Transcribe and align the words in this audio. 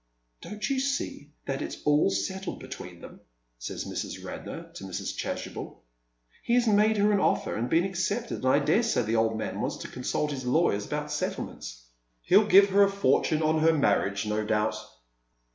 "Don't 0.41 0.67
you 0.67 0.79
see 0.79 1.29
that 1.45 1.61
it's 1.61 1.83
all 1.85 2.09
settled 2.09 2.59
between 2.59 3.01
them?" 3.01 3.19
says 3.59 3.85
Mrs, 3.85 4.25
Radnor 4.25 4.71
to 4.73 4.83
Mrs. 4.85 5.15
Chasubel." 5.15 5.83
He 6.43 6.55
has 6.55 6.65
made 6.67 6.97
her 6.97 7.11
an 7.11 7.19
offer 7.19 7.55
and 7.55 7.69
been 7.69 7.83
accepted, 7.83 8.37
and 8.37 8.47
I 8.47 8.57
dare 8.57 8.81
say 8.81 9.03
the 9.03 9.15
old 9.17 9.37
man 9.37 9.61
wants 9.61 9.77
to 9.77 9.87
consult 9.87 10.31
his 10.31 10.43
lawyers 10.43 10.87
about 10.87 11.11
settlements. 11.11 11.85
He'll 12.23 12.47
give 12.47 12.69
her 12.69 12.81
a 12.81 12.89
fortune 12.89 13.43
on 13.43 13.59
her 13.59 13.73
marriage, 13.73 14.25
no 14.25 14.43
doubt." 14.43 14.75